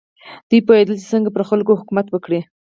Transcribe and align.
دوی 0.49 0.61
پوهېدل 0.67 0.95
چې 1.01 1.07
څنګه 1.13 1.29
پر 1.35 1.41
خلکو 1.49 1.79
حکومت 1.81 2.07
وکړي. 2.09 2.39